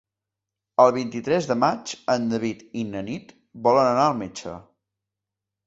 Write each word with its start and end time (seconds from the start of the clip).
El 0.85 0.87
vint-i-tres 0.95 1.49
de 1.51 1.57
maig 1.65 1.93
en 2.15 2.25
David 2.33 2.65
i 2.81 2.87
na 2.95 3.05
Nit 3.13 3.37
volen 3.71 3.93
anar 3.93 4.09
al 4.09 4.21
metge. 4.25 4.59